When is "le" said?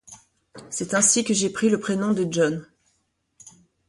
1.69-1.79